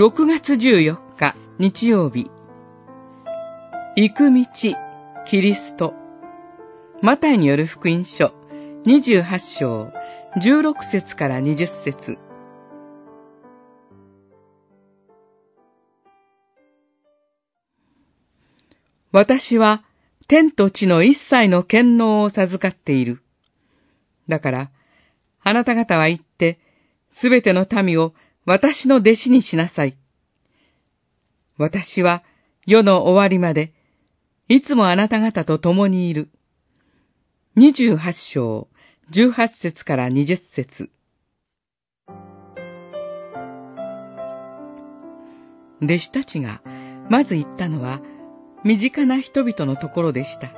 [0.00, 2.30] 6月14日日曜日。
[3.96, 4.46] 行く道
[5.28, 5.92] キリスト。
[7.02, 8.32] マタイによる福音書
[8.86, 9.92] 28章
[10.42, 12.18] 16節から20節。
[19.12, 19.84] 私は
[20.28, 23.20] 天と地の一切の権能を授かっている。
[24.30, 24.70] だから、
[25.42, 26.58] あなた方は行って、
[27.12, 28.14] すべての民を
[28.46, 29.96] 私の弟子にしなさい。
[31.58, 32.22] 私は
[32.66, 33.72] 世の終わりまで、
[34.48, 36.30] いつもあなた方と共にいる。
[37.54, 38.68] 二十八章、
[39.10, 40.90] 十八節から二十節。
[45.82, 46.62] 弟子たちが
[47.08, 48.00] まず言ったのは、
[48.64, 50.52] 身近な人々のところでした。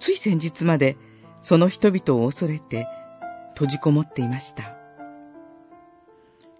[0.00, 0.96] つい先日まで
[1.42, 2.86] その人々を恐れて
[3.54, 4.77] 閉じこもっていました。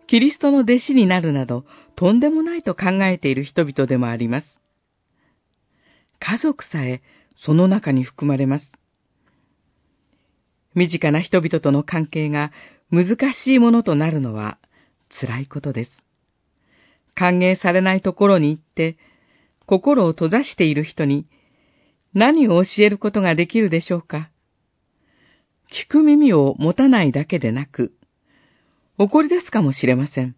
[0.09, 4.61] キリストの弟子になるなどとんでもないと考えている人々でもあります。
[6.19, 7.03] 家族さえ
[7.37, 8.73] その中に含まれます。
[10.75, 12.53] 身近な人々との関係が
[12.91, 14.59] 難しいものとなるのは
[15.20, 15.91] 辛いことです。
[17.15, 18.97] 歓迎されないところに行って
[19.67, 21.27] 心を閉ざしている人に
[22.15, 24.31] 何を教えることができるでしょうか
[25.70, 27.93] 聞く耳を持たないだけでなく、
[28.99, 30.35] 怒り出すかもしれません。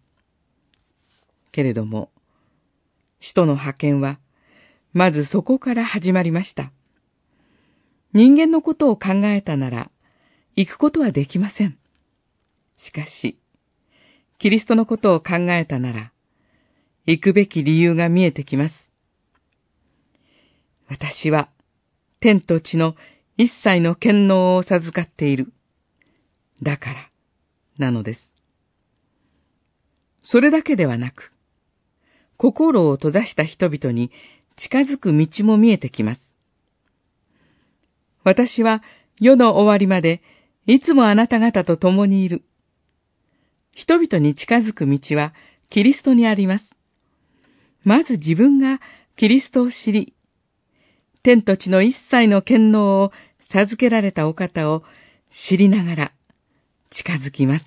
[1.51, 2.11] けれども、
[3.19, 4.19] 使徒の派遣は、
[4.93, 6.71] まずそこから始まりました。
[8.13, 9.89] 人間のことを考えたなら、
[10.55, 11.77] 行くことはできません。
[12.77, 13.39] しかし、
[14.37, 16.11] キリストのことを考えたなら、
[17.07, 18.91] 行くべき理由が見えてきます。
[20.87, 21.49] 私は、
[22.19, 22.95] 天と地の
[23.37, 25.51] 一切の権能を授かっている。
[26.61, 27.09] だから、
[27.79, 28.30] なのです。
[30.23, 31.31] それだけではなく、
[32.37, 34.11] 心を閉ざした人々に
[34.55, 36.21] 近づく道も見えてきます。
[38.23, 38.83] 私は
[39.19, 40.21] 世の終わりまで
[40.65, 42.43] いつもあなた方と共にいる。
[43.73, 45.33] 人々に近づく道は
[45.69, 46.65] キリストにあります。
[47.83, 48.79] まず自分が
[49.15, 50.13] キリストを知り、
[51.23, 54.83] 天と地の一切の権能を授けられたお方を
[55.47, 56.11] 知りながら
[56.89, 57.65] 近づきます。